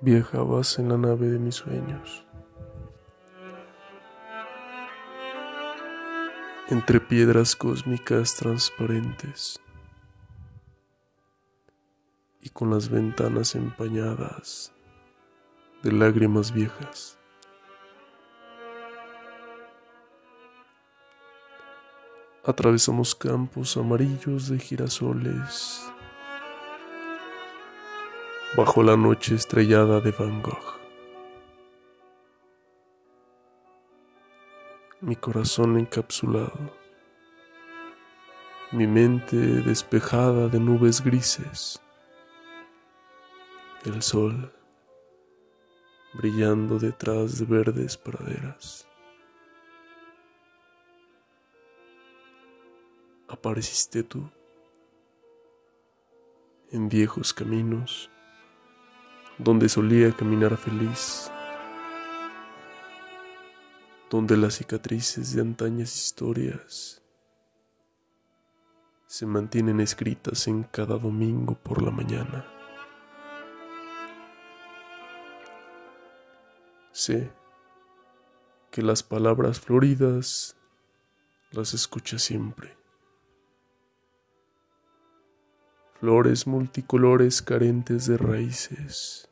[0.00, 2.24] Viajabas en la nave de mis sueños.
[6.68, 9.60] Entre piedras cósmicas transparentes
[12.40, 14.72] y con las ventanas empañadas
[15.82, 17.18] de lágrimas viejas.
[22.44, 25.92] Atravesamos campos amarillos de girasoles
[28.56, 30.78] bajo la noche estrellada de Van Gogh.
[35.00, 36.72] Mi corazón encapsulado,
[38.72, 41.80] mi mente despejada de nubes grises,
[43.84, 44.52] el sol
[46.14, 48.88] brillando detrás de verdes praderas.
[53.28, 54.28] Apareciste tú
[56.72, 58.10] en viejos caminos
[59.38, 61.30] donde solía caminar feliz,
[64.10, 67.02] donde las cicatrices de antañas historias
[69.06, 72.44] se mantienen escritas en cada domingo por la mañana.
[76.90, 77.30] Sé
[78.70, 80.56] que las palabras floridas
[81.52, 82.76] las escucha siempre.
[86.00, 89.28] Flores multicolores carentes de raíces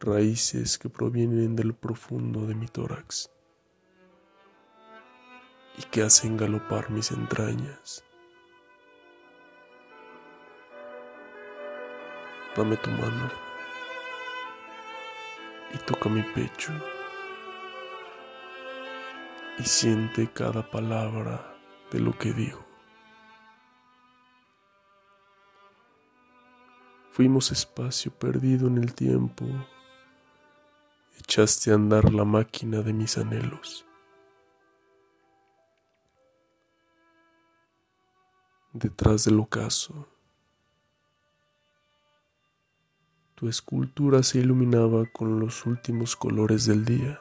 [0.00, 3.30] raíces que provienen del profundo de mi tórax
[5.76, 8.04] y que hacen galopar mis entrañas.
[12.56, 13.30] Dame tu mano
[15.72, 16.72] y toca mi pecho
[19.58, 21.56] y siente cada palabra
[21.92, 22.67] de lo que digo.
[27.18, 29.44] Fuimos espacio perdido en el tiempo
[31.18, 33.84] echaste a andar la máquina de mis anhelos.
[38.72, 40.06] Detrás del ocaso,
[43.34, 47.20] tu escultura se iluminaba con los últimos colores del día.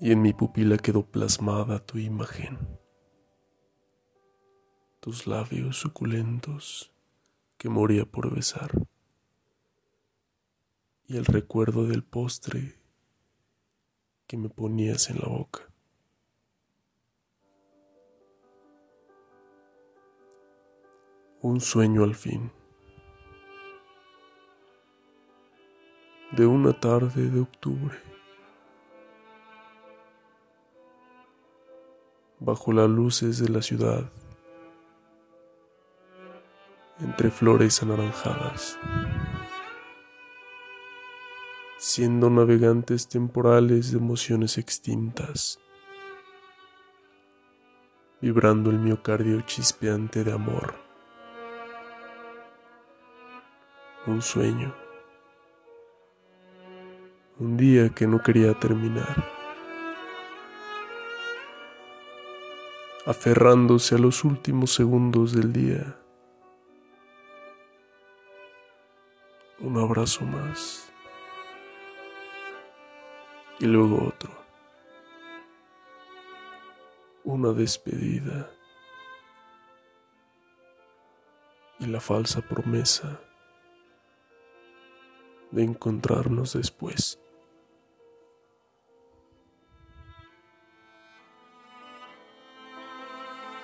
[0.00, 2.58] Y en mi pupila quedó plasmada tu imagen,
[5.08, 6.92] tus labios suculentos
[7.56, 8.70] que moría por besar
[11.06, 12.76] y el recuerdo del postre
[14.26, 15.62] que me ponías en la boca.
[21.40, 22.52] Un sueño al fin.
[26.32, 27.96] De una tarde de octubre.
[32.40, 34.12] Bajo las luces de la ciudad.
[37.18, 38.78] Entre flores anaranjadas
[41.78, 45.58] siendo navegantes temporales de emociones extintas,
[48.20, 50.76] vibrando el miocardio chispeante de amor.
[54.06, 54.72] Un sueño.
[57.40, 59.24] Un día que no quería terminar.
[63.06, 65.96] Aferrándose a los últimos segundos del día.
[69.68, 70.90] Un abrazo más
[73.60, 74.32] y luego otro.
[77.22, 78.50] Una despedida
[81.80, 83.20] y la falsa promesa
[85.50, 87.20] de encontrarnos después.